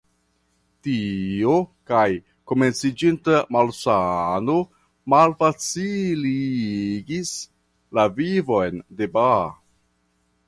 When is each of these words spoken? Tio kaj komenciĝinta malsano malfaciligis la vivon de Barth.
Tio 0.85 1.51
kaj 1.91 2.05
komenciĝinta 2.51 3.35
malsano 3.55 4.55
malfaciligis 5.15 7.35
la 7.99 8.07
vivon 8.21 8.81
de 9.03 9.09
Barth. 9.19 9.61